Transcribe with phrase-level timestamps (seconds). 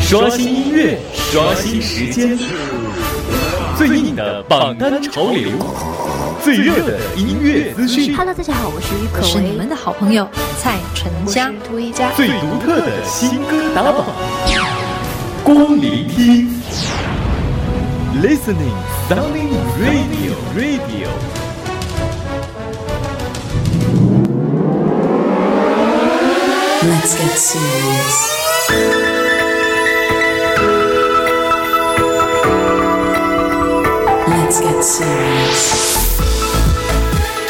[0.00, 2.38] 刷新音乐，刷新时间，
[3.76, 5.50] 最硬的榜单潮流，
[6.42, 8.16] 最热的音乐资讯。
[8.16, 10.26] Hello，大家好，我是于可我是你们的好朋友
[10.58, 11.52] 蔡淳佳。
[11.66, 12.10] 涂一佳。
[12.12, 14.06] 最独特的新歌打榜，
[15.44, 16.48] 光聆听
[18.22, 18.78] ，Listening
[19.10, 21.08] Sounding Radio Radio。
[26.80, 28.37] Let's get serious.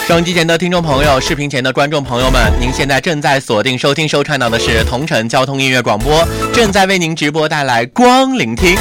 [0.06, 8.74] 收音机前的听众朋友，视频前的观众朋友们，您现在正在锁定收听收看到的是同城交通音乐广播，正在为您直播带来光聆听。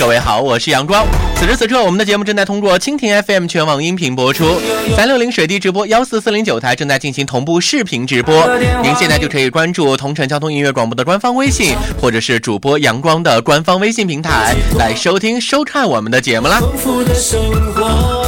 [0.00, 1.06] 各位好，我是阳光。
[1.36, 4.58] 此时此刻，我们的节目正在通过蜻蜓 FM 全网音频播出，
[4.96, 8.34] 三六零水滴直播，幺四四零九台正在进行同步视频直播。
[8.82, 17.38] 您现在就可以关注同城交通音乐广播的官方微信，或者是主播阳光的官方微信平台来收听收看我们的节目啦幸福的生
[17.74, 18.24] 活。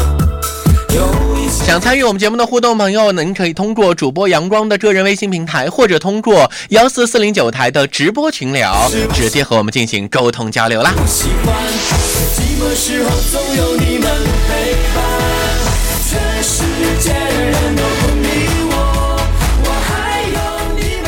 [1.65, 10.93] 想参与我们节目的互动朋友，您可以通过主播阳光的个人微信平台，或者通过幺四四零九台的直播群聊，直接和我们进行沟通交流啦。
[11.07, 11.55] 喜欢，
[12.35, 14.11] 寂寞时候总有你们
[14.49, 15.03] 陪伴，
[16.11, 16.63] 全世
[17.01, 18.22] 界的人都不，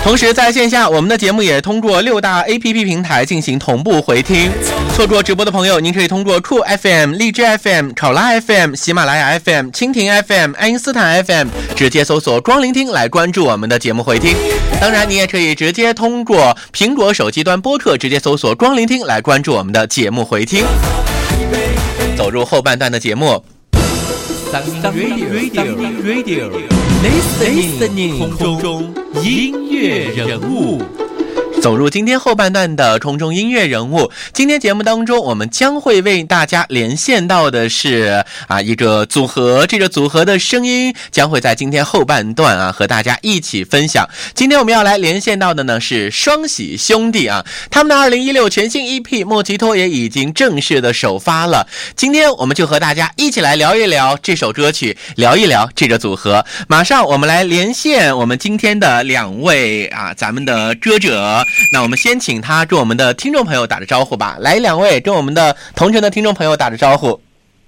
[0.04, 4.50] 同时，在线下，我们的节目也通过六大 APP 平台进行同步回听。
[4.94, 14.36] 错过直播的朋友，您可以通过酷 FM、荔枝 FM、考拉 FM、喜马拉雅 FM、蜻蜓 FM、爱因斯坦 FM 直接搜索“光聆听”来关注我们的节目回听。
[14.78, 20.64] 当然，你也可以直接通过苹果手机端播客直接搜索“光聆听”来关注我们的节目回听。
[22.14, 23.42] 走入后半段的节目。
[24.52, 25.26] Radio
[26.04, 26.50] Radio
[27.02, 31.03] Listening 空中音乐人物。
[31.64, 34.12] 走入今天后半段的空中音乐人物。
[34.34, 44.06] 今天节目当中，我们将会为大家连线到的是啊一个组合，这个组合的声音将会在今天后半段啊和大家一起分享。
[44.34, 51.66] 今天我们要来连线到的呢是双喜兄弟啊，他们的二零一六全新 EP《莫吉托》也已经正式的首发了。
[51.96, 56.44] 今天我们就和大家一起来聊一聊这首歌曲，聊一聊这个组合。
[56.68, 61.42] 马上我们来连线我们今天的两位啊，咱们的歌者。
[61.72, 64.36] 那我们先请他跟我们的听众朋友打个招呼吧。
[64.40, 67.20] 来，两位跟我们的同城的听众朋友打个招呼。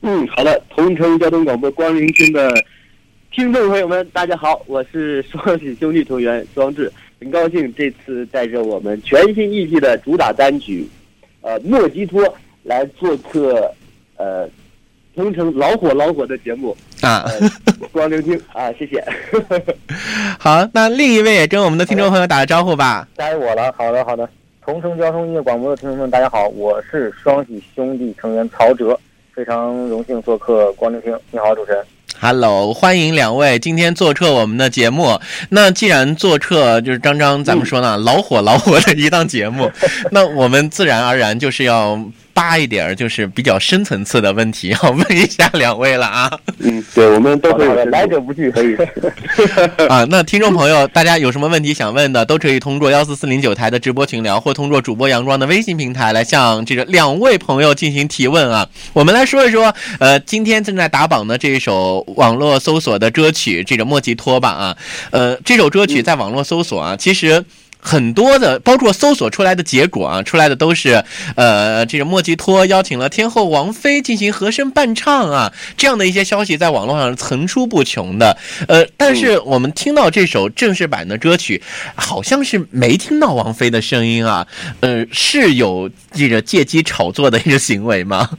[0.03, 2.53] 嗯，好的，同城交通广播光聆听的
[3.33, 10.89] 听众朋友们，大家好，我是双喜兄弟成员庄志，很高兴这次带着我们全新 EP 的主打单曲，
[11.41, 12.23] 呃，莫吉托
[12.63, 13.75] 来做客，
[14.17, 14.49] 呃，
[15.17, 17.51] 同城老火老火的节目，啊，呃，
[17.91, 19.03] 光聆听啊，谢谢。
[20.39, 23.09] 好，那另一位也跟我们的听众朋友打个招呼吧。
[23.17, 24.29] 该我了，好的好的。
[24.63, 28.99] 同城交通音乐广播的听众们，大家好，我是双喜兄弟成员曹哲，
[29.35, 31.19] 非常荣幸做客光聆听。
[31.31, 31.83] 你好，主持人。
[32.21, 35.19] Hello，欢迎两位今天做客我们的节目。
[35.49, 39.71] 那既然做客，就是张张咱们说呢，老火老火的一档节目，
[40.13, 41.99] 那我们自然而然就是要
[42.37, 46.31] 扒一点儿，就是比较深层次的问题，要问一下两位了啊。
[46.59, 48.77] 嗯，对，我们都会好的好的，来者不拒，可以。
[49.89, 58.69] 啊，那听众朋友，大家有什么问题想问的，都可以通过幺四四零九台的直播群聊，或通过主播阳光的微信平台来向这个两位朋友进行提问啊。
[58.93, 64.77] 我们来说一说，呃，今天正在打榜的这一首网络搜索的歌曲，这个莫吉托吧啊，
[65.11, 67.43] 呃，这首歌曲在网络搜索啊，其实。
[67.87, 71.05] 很多的，包括搜索出来的结果啊，出来的都是，
[71.37, 78.37] 呃，这个莫吉托邀请了天后王菲进行和声伴唱啊，这样的一些消息在网络上层出不穷的。
[78.67, 81.63] 呃，但是我们听到这首正式版的歌曲，
[81.95, 84.49] 好像是没听到王菲的声音啊，
[84.81, 88.31] 呃，是有这个借机炒作的一个行为吗？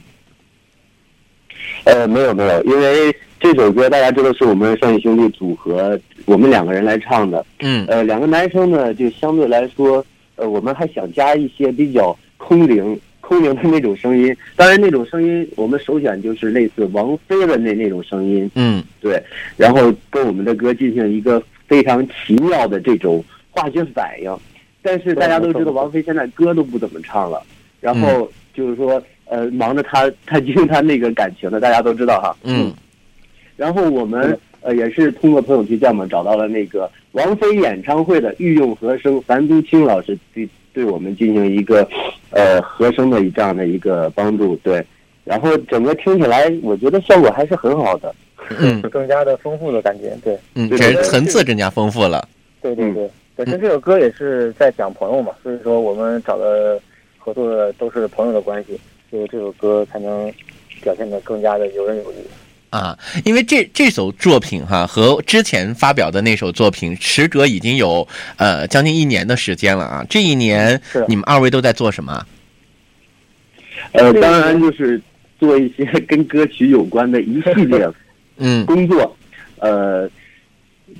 [1.84, 7.44] 呃，没有没有，因为这首歌大家知道是我们双喜兄弟组合，我们两个人来唱的。
[7.60, 10.04] 嗯呃，两个男生呢，就相对来说，
[10.36, 14.36] 呃，我们还想加一些比较空灵、空灵的那种声音。
[14.56, 19.22] 当然，那种声音我们首选就是类似王菲的那那种声音，嗯对。
[19.56, 24.36] 然后跟我们的歌进行一个非常奇妙的这种化学反应。
[24.82, 27.40] 但是大家都知道，王菲现在歌都不怎么唱了，
[27.80, 32.36] 然后就是说，呃，忙着她她因为她那个感情的，大家都知道哈。
[32.42, 32.72] 嗯
[33.58, 41.86] 然后我们呃也是通过朋友推荐嘛，找到了那个王菲演唱会的御用和声樊都清老师对对我们进行一个
[42.30, 44.82] 呃和声的这样的一个帮助，对。
[45.24, 48.14] 然后整个听起来，我觉得效果还是很好的。
[48.60, 50.16] 嗯 更加的丰富的感觉。
[50.24, 50.70] 对，嗯，
[51.02, 52.26] 层次更加丰富了。
[52.62, 53.10] 对对对。
[53.36, 56.80] 本身这首歌也是在讲朋友嘛，所以说我们找的
[57.18, 58.80] 合作的都是朋友的关系，
[59.10, 60.32] 所以这首歌才能
[60.82, 62.14] 表现得更加的游刃有余。
[62.70, 68.06] 啊，因为这这首作品哈和之前发表的那首作品，时隔已经有
[68.36, 70.04] 呃将近一年的时间了啊。
[70.08, 72.26] 这一年你们二位都在做什么？
[73.92, 75.00] 呃，当然就是
[75.38, 77.88] 做一些 跟歌曲有关的一系列
[78.36, 79.16] 嗯工作，
[79.58, 80.08] 呃，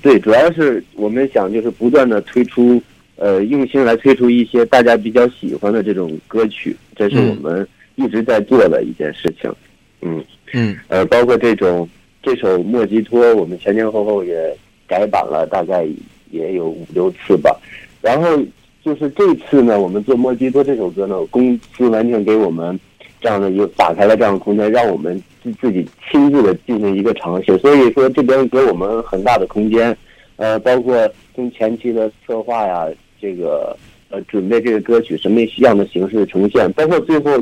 [0.00, 2.82] 对，主要是我们想就是不断的推出，
[3.16, 7.66] 呃，用心来推出一些大家比较喜欢的这种歌曲，这是我们
[7.96, 9.52] 一直在做的一件事情。
[10.00, 11.88] 嗯，嗯嗯呃，包括这种
[12.22, 14.56] 这首《莫吉托》，我们前前后后也
[14.86, 15.86] 改版了，大概
[16.30, 17.54] 也有五六次吧。
[18.00, 18.38] 然后
[18.84, 22.78] 就是这次呢，我们做《莫吉托》这首歌呢，公司完全给我们
[23.20, 27.58] 这样的一个打开了这样的空间，让我们自自己亲自的进行一个尝试。
[27.58, 29.96] 所以说这边给我们很大的空间，
[30.36, 32.86] 呃，包括从前期的策划呀，
[33.20, 33.76] 这个
[34.10, 37.32] 呃准备这个歌曲什么样的形式呈现，包括最后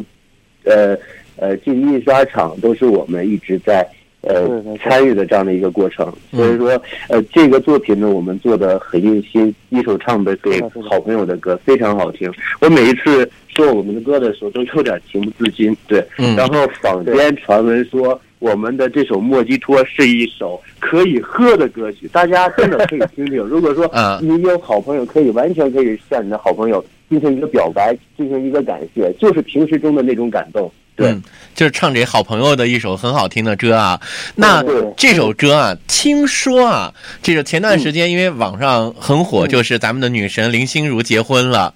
[0.65, 0.97] 呃
[1.37, 3.87] 呃进印刷厂都是我们一直在。
[4.23, 10.61] 呃参与的这样的一个过程，嗯所以说，呃，这个作品呢，我们做的很用心，一首唱的给
[10.91, 12.29] 好朋友的歌，非常好听。
[12.61, 15.77] 我每一次说我们的歌的时候，都有点情不自禁。
[15.87, 23.37] 对，嗯然后坊间传闻说，我们的这首《莫吉托》是一首可以喝的歌曲，大家真的可以听听。
[23.47, 30.69] 如果说啊你有好朋友，可以完全可以向你的好朋友进行一个表白，进行一个感谢，就是平时中的那种感动。
[30.97, 31.23] 对，嗯，
[31.55, 34.01] 就是唱给好朋友的一首很好听的歌啊。
[34.35, 34.65] 那
[34.97, 41.75] 这首歌啊，听说啊，这个前段时间因为网上很火，就是咱们的女神林心如结婚了。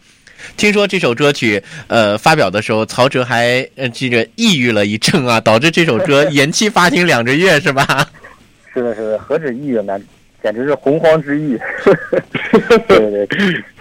[0.56, 8.08] 听说这首歌曲，呃，发表的时候，曹哲还呃这个抑郁了一阵啊，导致这首歌延期发行两个月，是吧？
[8.72, 10.00] 是的，是的，何止抑郁呢，
[10.42, 11.58] 简直是洪荒之役。
[12.88, 13.28] 对对对，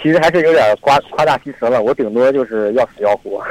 [0.02, 1.82] 其实还是有点夸夸大其词了。
[1.82, 3.44] 我顶多就是要死要活。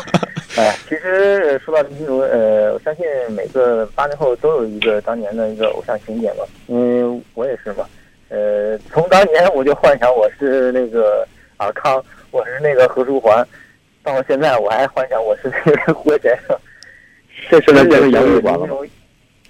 [0.56, 7.86] 哎，其实呃说到林心如，呃，我相信每个八零后都有一个当年的一个偶像情节嘛，因为我也是嘛。
[8.28, 11.26] 呃，从当年我就幻想我是那个
[11.56, 13.46] 尔康，我是那个何书桓，
[14.02, 16.56] 到了现在我还幻想我是那个胡先生。
[17.50, 18.76] 这时候变成杨玉环了吗？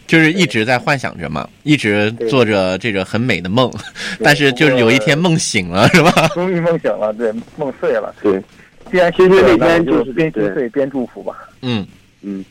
[0.06, 3.70] 就是一直在幻想着嘛，一直做着这个很美的梦，
[4.22, 6.28] 但是就是有一天梦醒了，是吧？
[6.34, 8.14] 终于梦醒了，对，梦碎了。
[8.22, 8.42] 对，
[8.90, 11.48] 既然其实那天就就是对边心碎边祝福吧。
[11.62, 11.86] 嗯
[12.22, 12.44] 嗯，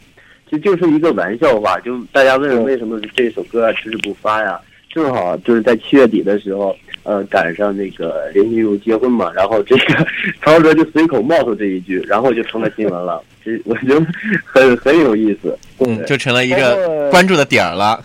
[0.50, 4.59] 其实就是一个玩笑话，就大家问为什么这首歌啊迟迟不发呀？
[4.89, 10.06] 正好就是在七月底的时候，呃，赶上那个林心如结婚嘛，然后这个
[10.42, 13.21] 曹哲就随口冒出这一句，然后就成了新闻了。
[13.44, 14.06] 这我觉得
[14.45, 15.57] 很很有意思。
[15.80, 18.00] 嗯，就成了一个关注的点儿了。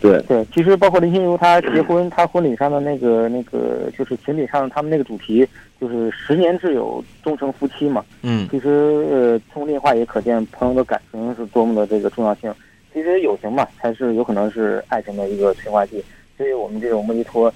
[0.00, 5.48] 对，对，其实包括林心如她结婚，她婚礼上的那个那个就是情侣上他们那个主题
[5.80, 8.04] 就是十年挚友，终成夫妻嘛。
[8.22, 8.68] 嗯其实
[9.10, 12.52] 呃，从另话也可见朋友的感情是多么的这个重要性。
[12.92, 16.04] 其实友情嘛，才是有可能是爱情的一个催化剂。
[16.36, 17.50] 所以我们这种莫吉托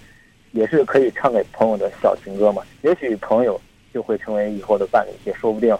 [0.52, 2.62] 也是可以唱给朋友的小情歌嘛。
[2.82, 3.60] 也许朋友
[3.92, 5.76] 就会成为以后的伴侣，也说不定。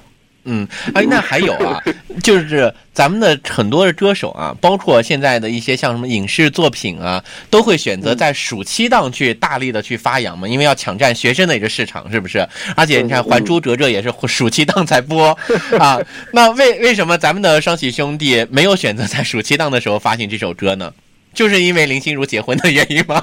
[0.50, 1.82] 嗯，哎，那还有啊，
[2.23, 12.49] 就是咱们的很多的歌手啊，包括现在的一些像什么影视作品啊，都会选择在暑期档去大力的去发扬嘛，因为要抢占学生的一个市场，是不是？
[12.75, 15.37] 而且你看《还珠格格》也是暑期档才播
[15.79, 16.00] 啊，
[16.32, 20.95] 那为为什么咱们的双喜兄弟没有选择在暑期档的时候发行这首歌呢？
[21.35, 23.23] 就是因为林心如结婚的原因吗？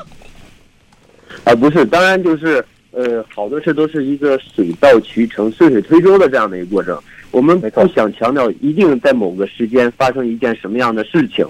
[1.45, 6.97] 啊，不是，当然就是呃，好多事都是一个水到渠成、顺水推舟的这样的一个过程。
[7.31, 11.45] 我们不想强调一定在某个时间发生一件什么样的事情，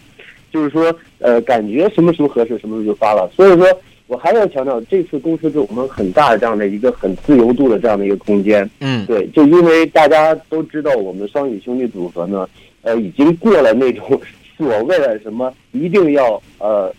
[0.52, 3.30] 就是说呃，感觉什么时候合适，什么时候就发了。
[3.36, 3.66] 所以说
[4.08, 8.70] 我还要强调，这次公司给我们很大的这样的一个很自由度的这样的一个空间。
[8.80, 12.50] 嗯对，就因为大家都知道，我们双语兄弟组合呢，
[12.82, 14.20] 呃，已经过了那种
[14.58, 16.92] 所谓的什么一定要呃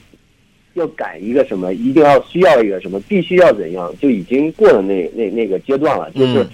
[0.76, 6.10] 要改一个什么，一定要需要一个什么，必须要怎样，就已经过了那那那个阶段了。
[6.12, 6.48] 就是嗯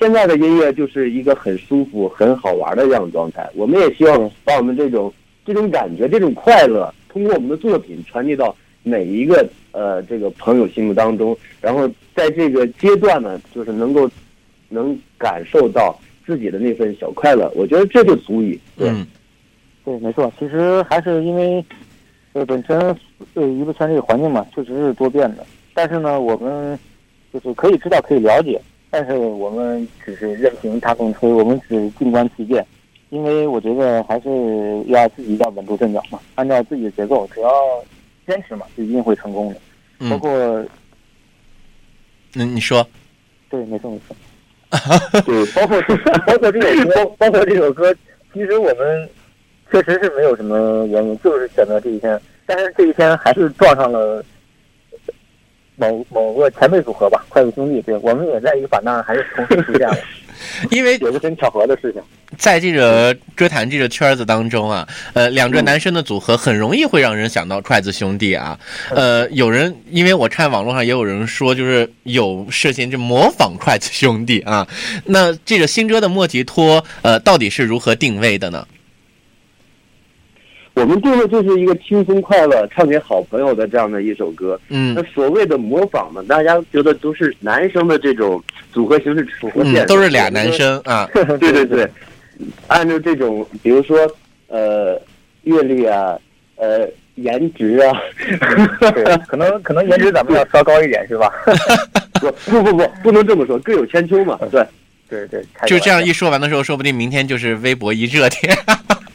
[0.00, 3.46] 现在的音乐就是一个很舒服、很好玩的这样的状态。
[3.54, 5.12] 我们也希望把我们这种
[5.44, 14.10] 这种感觉、这种快乐，通过我们的作品传递到每一个呃这个朋友心目当中，然后在这个阶段呢，就是能够
[14.70, 18.58] 能感受到自己的那份小快乐，我觉得这就足以。
[18.76, 19.06] 对，嗯
[19.84, 21.62] 对，没错，其实还是因为，
[22.32, 22.78] 呃，本身
[23.34, 25.44] 呃娱乐圈这个环境嘛，确实是多变的。
[25.74, 26.78] 但是呢，我们
[27.32, 28.60] 就是可以知道，可以了解，
[28.90, 32.64] 但是我们只是任凭大风吹，我们只静观其变。
[33.10, 37.50] 因为我觉得还是要自己要稳住阵脚嘛，按照自己的节奏，只要
[38.26, 39.54] 坚持嘛，就一定会成功的。
[40.08, 40.64] 包嗯，括
[42.32, 42.86] 那你说，
[43.50, 44.16] 对，没错没错。
[45.26, 45.78] 对，包括
[46.26, 47.94] 包括这首歌，包括这首歌，
[48.32, 49.08] 其实我们
[49.72, 54.22] 确实是没有什么原因，就是选择这一天，但是这一天还是撞上了
[55.76, 59.96] 某某个前辈组合吧，筷子兄弟，对我们也在一个版纳还是同时出现了，
[60.70, 62.02] 因为有个真巧合的事情。
[62.36, 68.58] 在这个歌坛这个圈子当中啊，呃，两个男生的组合很容易会让人想到筷子兄弟啊。
[68.90, 74.66] 呃，有人因为我看网络上也有人说，就是有涉嫌就模仿筷子兄弟啊。
[75.04, 78.66] 那这个新歌的莫吉托，呃，到底是如何定位的呢？
[80.74, 84.58] 我们定的就是一个轻松快乐、唱给好朋友的这样的一首歌。
[84.70, 90.50] 嗯那所谓的模仿呢，大家觉得都是男生的这种组合形式出现，嗯，都是俩男。
[90.52, 91.08] 生啊。
[91.14, 91.88] 对对对，
[92.68, 93.98] 按照这种，比如说
[94.48, 95.00] 呃
[95.44, 96.18] 阅历啊，
[96.56, 97.92] 呃颜值啊，
[98.80, 101.30] 对，可能 可能颜值咱们要稍高一点，是吧？
[102.20, 104.38] 不不不不，不能这么说，各有千秋嘛。
[104.50, 104.64] 对，
[105.08, 108.56] 对对，就这样一说完的时候，说不定明天就是微博一热点。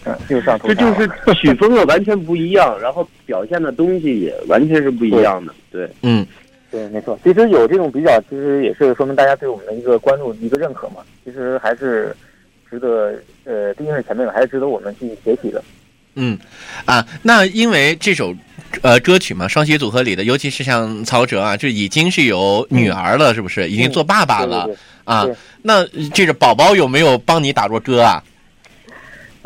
[0.08, 5.54] 嗯又上头这就是 曲风啊完全不一样，然后表现的东西也完全是不一样的。
[5.72, 6.26] 对，嗯
[6.72, 7.18] 对，没错。
[7.24, 10.98] 其实有这种比较，其实也是说明大家对我们的一个关注、一个认可嘛。
[11.24, 12.16] 其实还是
[12.70, 13.14] 值得，
[13.46, 15.64] 呃，毕竟是前辈嘛，还是值得我们去学习的。
[16.16, 16.38] 嗯，
[16.86, 18.34] 啊，那因为这首
[18.82, 23.70] 呃歌曲嘛，双喜组合里的，尤其是像曹哲啊，就已经是有女儿了，是不是？
[23.70, 25.28] 已经做爸爸了、对对对啊？
[25.62, 28.24] 那这个宝宝有没有帮你打过歌啊？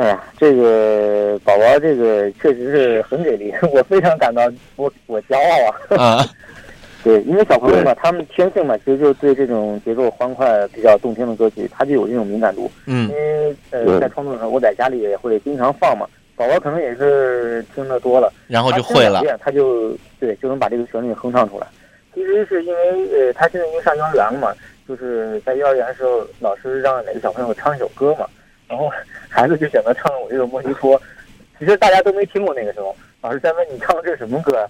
[0.02, 4.42] 哎呀，这个宝宝，这个确实是很给力， 我非常感到
[4.76, 6.04] 我我骄傲啊。
[6.04, 6.26] 啊，
[7.04, 12.72] 对，因为小朋友嘛，他们天性嘛，其实就对这种节奏欢快、比较动听的歌曲，他就有这种敏感度。
[12.88, 16.08] 嗯因为呃，在创作的时候，我在家里也会经常放嘛。
[16.36, 19.22] 宝宝可能也是听得多了，然后就会了。
[19.40, 21.68] 他就对就能把这个旋律哼唱出来。
[22.16, 24.52] 其实是因为呃，他现在因为上幼儿园了嘛，
[24.88, 28.26] 就是在幼儿园的时候，老师让哪个小朋友唱一首歌嘛，
[28.72, 28.90] 然后
[29.28, 31.00] 孩子就选择唱了我这个莫西托。
[31.60, 34.66] 其实大家都没听过那个时候，老师在问你唱的这是什么歌，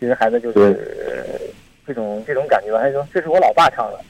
[0.00, 0.58] 其实孩子就是、
[1.06, 1.40] 呃
[1.86, 4.00] 这种这种感觉，还说这是我老爸唱的，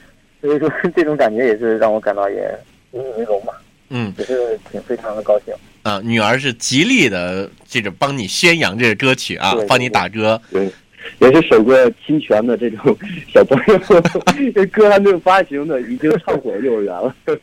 [0.41, 2.49] 所以说 这种感觉也是让我感到也
[2.93, 3.53] 引以为荣嘛，
[3.89, 4.13] 嗯。
[4.17, 5.53] 也是挺非常的高兴。
[5.83, 10.41] 啊，女儿是极力的这个帮你宣扬这个歌曲啊帮你打歌。
[10.49, 10.67] 对，
[11.19, 12.95] 也是首个侵权的这种
[13.33, 13.79] 小朋友，
[14.53, 17.15] 这歌还没有发行呢，已经唱火幼儿园了。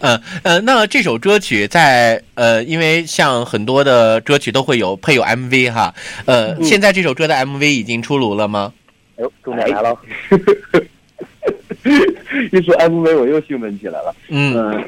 [0.00, 5.92] 呃呃，那这首歌曲在呃，因为像很多的歌曲都会有配有 MV 哈，
[6.26, 8.72] 呃，嗯现在这首歌的 MV 已经出炉了吗？
[9.16, 9.98] 哎呦，重点来了，
[12.52, 14.14] 一说 MV 我又兴奋起来了。
[14.28, 14.84] 嗯嗯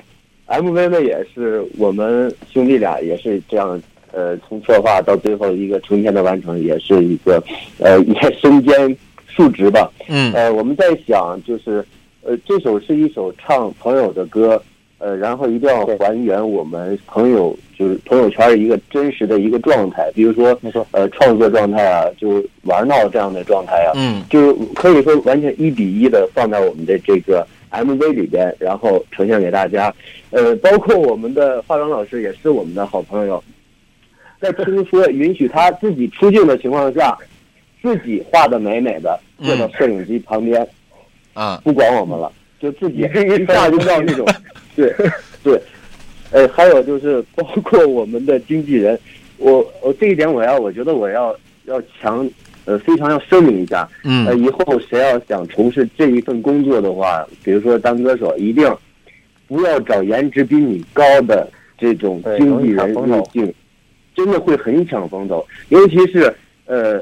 [0.47, 3.80] ，MV 呢也是我们兄弟俩也是这样，
[4.14, 7.42] 呃，从策划到最后一个成片的完成，也是一个
[7.78, 9.90] 呃也身兼数职吧。
[10.09, 10.33] 嗯。
[10.33, 11.85] 呃，我们在想就是，
[12.23, 14.62] 呃，这首是一首唱朋友的歌，
[14.99, 24.23] 呃，然后一定要还原我们朋友就是朋友圈一个真实的一个状态，比如说没错，呃创作状态啊，就玩闹这样的状态啊，嗯。
[24.30, 29.92] 就可以说完全一比一的放在我们的这个 MV 里边，然后呈现给大家。
[30.30, 33.42] 呃，包括我们的化妆老师也是我们的好朋友，
[34.41, 37.17] 在听说允许他自己出镜的情况下，
[37.83, 40.67] 自己画的美美的，坐到摄影机旁边，
[41.33, 44.26] 啊不管我们了，就自己一下就到那种，
[44.76, 44.95] 对
[45.43, 45.61] 对。
[46.31, 48.99] 呃，还有就是包括我们的经纪人，
[49.37, 51.33] 我我这一点我要，我觉得我要
[51.67, 52.29] 要强，
[52.64, 58.69] 呃，非常要声明一下，呃，嗯以后谁要想从事这一份工作的话，比如说当歌手，一定
[59.47, 61.49] 不要找颜值比你高的
[61.79, 63.55] 这种经纪人入境，
[64.14, 65.44] 真的会很抢风头。
[65.68, 66.33] 尤其是
[66.66, 66.99] 呃，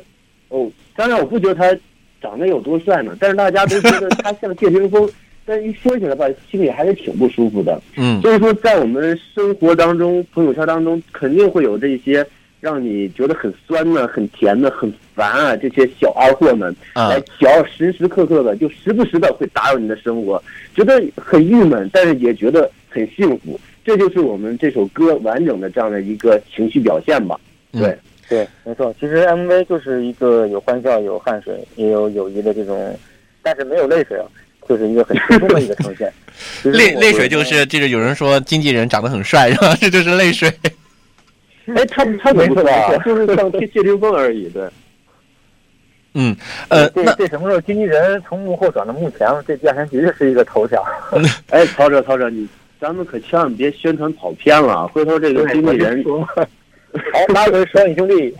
[0.49, 1.77] 哦，当然我不觉得他
[2.21, 5.09] 长得有多帅呢，但是大家都觉得 他像谢霆锋，
[5.45, 7.81] 但一说起来吧，心里还是挺不舒服的。
[7.97, 12.27] 嗯所以说，在我们生活当中、朋友圈当中，肯定会有这些
[12.61, 20.43] 让你觉得很酸的、很甜的、很烦啊这些小二货们啊来嚼，时时刻刻的就时不时的会打扰你的生活，
[20.75, 23.59] 觉得很郁闷，但是也觉得很幸福。
[23.85, 27.39] 这就是我们这首歌完整的这样的一个情绪表现吧。
[27.73, 27.99] 对，嗯
[28.29, 28.95] 对，没错。
[28.99, 32.99] 其实 MV 就是一个有欢笑、有汗水，也有友谊的这种，
[33.43, 34.25] 但是没有泪水啊，
[34.69, 36.13] 就是一个很轻松的一个呈现。
[36.65, 39.75] 泪泪水就是就是有人说经纪人长得很帅 是吧？
[39.81, 40.51] 这就是泪水。
[41.67, 42.97] 哎，他他怎么说没错啊？
[43.05, 44.49] 就是像谢谢霆锋而已。
[44.49, 44.69] 对，
[46.15, 46.35] 嗯
[46.69, 49.43] 呃，这这什么时候经纪人从幕后转到幕前了？
[49.47, 50.83] 这第二天绝对是一个头条。
[51.51, 52.49] 哎，曹哲，曹哲，你
[52.83, 54.87] 咱们可千万别宣传跑偏了啊！
[54.89, 56.45] 回头这个经纪人好，
[57.33, 58.35] 拉回双影兄弟。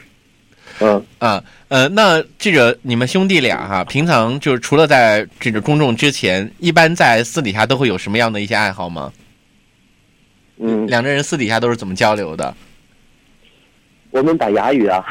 [0.80, 9.12] 嗯，啊，呃，那这个你们兄弟俩哈，平常就是除了在这个公众之前，一般在私底下都会有什么样的一些爱好吗？
[10.56, 12.54] 嗯，两个人私底下都是怎么交流的？
[14.10, 15.04] 我们打哑语啊，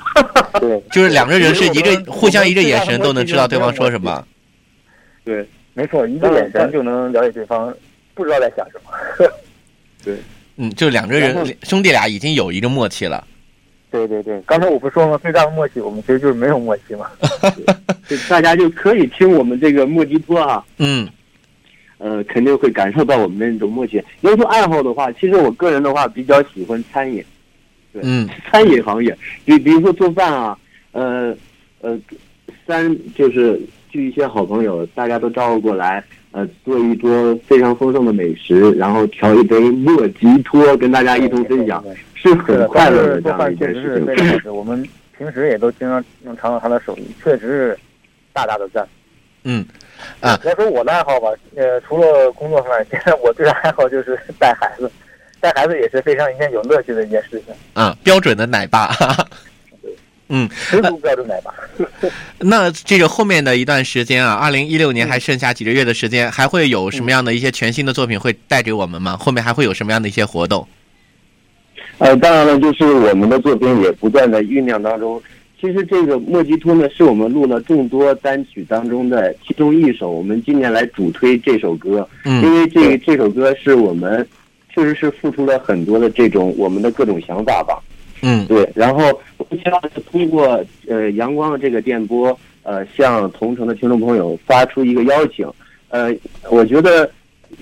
[0.58, 4.26] 对，就是两个人是一个互相一个眼神都能知道对方说什么。
[5.26, 7.72] 对，没错，一个眼神就能了解对方
[8.14, 9.28] 不知道在想什么。
[10.04, 10.16] 对
[10.56, 13.26] 嗯，就两个人兄弟俩已经有一个默契了。
[13.90, 15.18] 对对对，刚才我不说吗？
[15.18, 17.06] 最大的默契，我们其实就是没有默契嘛。
[18.08, 21.08] 就大家就可以听我们这个莫吉托啊，嗯
[21.98, 24.02] 呃，肯定会感受到我们的那种默契。
[24.22, 27.24] 要说爱好的话，其实我个人的话比较喜欢餐饮，
[27.94, 30.58] 嗯 餐饮行业，比比如说做饭啊，
[30.92, 31.34] 呃
[31.80, 31.98] 呃，
[32.66, 36.02] 三就是聚一些好朋友，大家都招呼过来，
[36.34, 44.06] 呃，做一桌非常丰盛的美食，然后调一杯莫吉托，跟大家一同分享，是是很，快乐的这做样一饭确实是件事情。
[44.06, 44.50] 非常好吃。
[44.50, 47.78] 我们平时也都经常能尝到他的手艺，确实是
[48.32, 48.84] 大大的赞。
[49.44, 49.64] 嗯
[50.18, 54.90] 啊要说我的爱好吧，呃，除了工作上面，现 在我最大爱好就是带孩子，
[55.38, 58.88] 带孩子也是非常一件有乐趣的一件事情，啊，标准的奶爸。
[60.28, 61.52] 嗯，十足标准奶爸。
[62.40, 69.16] 那这个后面的一段时间啊，二零一六年还剩下几个月的时间，还会有什么样的一些全新的作品会带给我们吗？
[69.16, 70.66] 后面还会有什么样的一些活动？
[71.98, 75.22] 呃，当然了，就是我们的作品也不断的酝酿当中。
[75.60, 80.10] 其实这个莫吉托呢，是我们录了众多单曲当中的其中一首。
[80.10, 84.26] 我们今年来主推这首歌，因嗯为这这首歌是我们
[84.74, 87.78] 确实是付出了很多的这种我们的各种想法吧。
[88.26, 89.02] 嗯对，然后
[89.36, 95.46] 我们希望是通过呃阳光的这个电波，呃，向同城的听众朋友发出一个邀请。
[95.90, 96.10] 呃，
[96.50, 97.08] 我觉得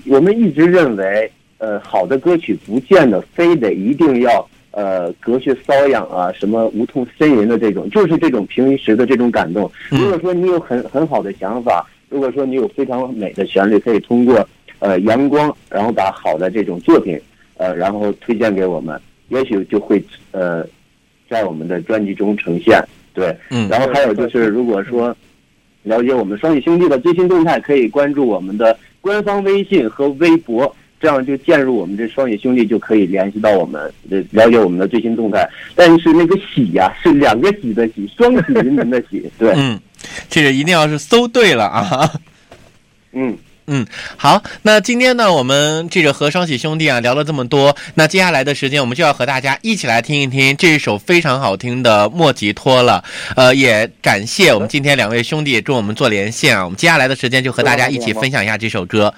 [0.07, 9.69] 我们一直认为，呃，好的歌曲不见得非得一定要呃隔靴搔痒啊，什么无痛呻吟的这种，就是这种平时的这种感动。
[9.91, 14.47] 嗯如果说你有很很好的想法，如果说你有非常美的旋律，可以通过
[14.79, 17.19] 呃阳光，然后把好的这种作品
[17.57, 18.99] 呃，然后推荐给我们，
[19.29, 20.65] 也许就会呃
[21.29, 22.81] 在我们的专辑中呈现。
[23.13, 25.15] 对，嗯然后还有就是，如果说
[25.83, 35.47] 了解我们双喜兄弟的最新动态，可以关注我们的官方微信和微博，这样就进入我们这双喜兄弟就可以联系到我们，呃了解我们的最新动态。
[35.75, 39.29] 但是那个喜呀、是两个喜的喜，双喜临门的喜。
[39.37, 39.79] 对，嗯，
[40.29, 42.09] 这个一定要是搜对了啊。
[43.11, 43.37] 嗯，
[44.17, 53.03] 好，那今天呢，我们这个和双喜兄弟啊聊了这么多，那接下来的时间我们就要和大家一起来听一听这一首非常好听的《莫吉托》了。
[53.35, 59.13] 呃，也感谢我们今天两位兄弟跟我们做连线啊，我们接下来的时间就和大家一起分享一下这首歌。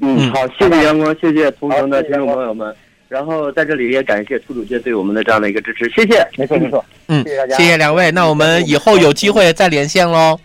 [0.00, 2.74] 嗯嗯，好，谢谢阳光，谢谢同城的听众朋友们。
[3.08, 6.26] 然后在这里也感谢出主界对我们的这样的一个支持，谢谢。
[6.36, 10.38] 没错没错，嗯，谢谢大家谢谢两位，那我们以后有机会再连线喽。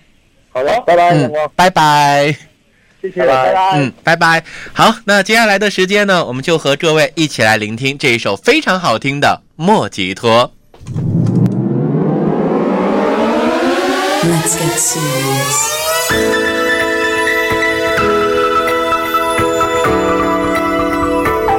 [0.51, 2.50] 好的，拜拜，阳嗯光，，拜拜。
[3.01, 3.23] 谢谢。
[3.73, 4.43] 嗯，拜拜。
[4.73, 10.51] 好，那接下来的时间呢，我们就和各位一起来聆听这一首非常好听的《莫吉托》。
[14.23, 15.81] Let's get serious.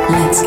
[0.08, 0.42] Let's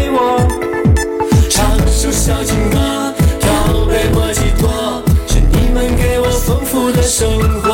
[0.00, 0.40] 给我，
[1.50, 7.28] 唱首小情歌，调杯莫吉托，是你们给我丰富的生
[7.60, 7.68] 活。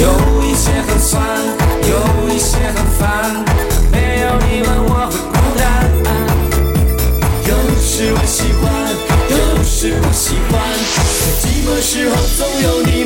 [0.00, 0.08] 有
[0.42, 1.22] 一些很酸，
[1.86, 3.44] 有一些很烦，
[3.92, 5.62] 没有你们我会孤单。
[7.46, 8.66] 有时我喜欢，
[9.30, 10.58] 有时不喜欢，
[10.98, 12.99] 在寂寞时候总有你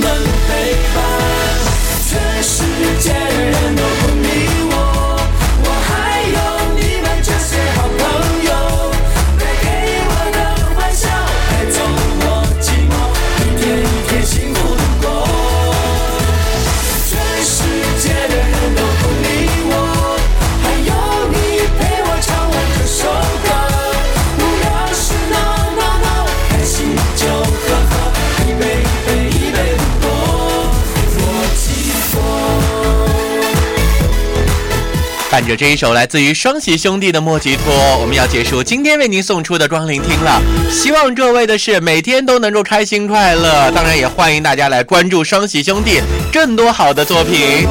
[35.47, 40.41] 着这一首来自于双喜兄弟的《莫吉托》，我们要结束今天为您送出的光聆听了。
[40.71, 46.01] 希望各位的是每天都能够开心快乐，当然也欢迎大家来关注双喜兄弟
[46.33, 47.67] 更多好的作品。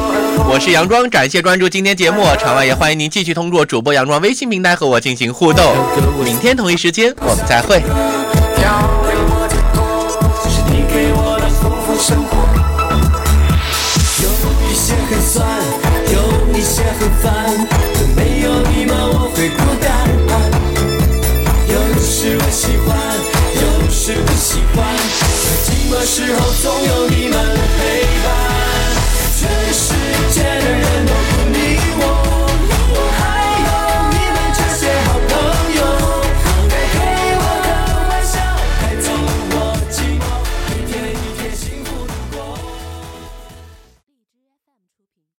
[0.46, 5.74] 我是杨庄，感谢关注今天节目，场外也欢迎您继续通过主播杨庄微信平台和我进行互动。
[6.24, 7.82] 明天同一时间我们再会。
[10.48, 11.48] 是你给我的
[11.98, 12.53] 生活。
[17.04, 17.50] 不烦
[18.16, 19.92] 没有你们我会孤单。
[20.32, 20.40] 啊
[21.68, 22.96] 有时我喜欢
[23.60, 27.36] 有时不喜欢可寂寞时候总有你们
[27.78, 28.53] 陪伴。